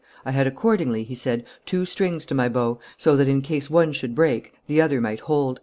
"I 0.25 0.31
had 0.31 0.47
accordingly," 0.47 1.03
he 1.03 1.13
said, 1.13 1.45
"two 1.63 1.85
strings 1.85 2.25
to 2.25 2.33
my 2.33 2.49
bow, 2.49 2.79
so 2.97 3.15
that, 3.17 3.27
in 3.27 3.43
case 3.43 3.69
one 3.69 3.91
should 3.91 4.15
break, 4.15 4.51
the 4.65 4.81
other 4.81 4.99
might 4.99 5.19
hold." 5.19 5.59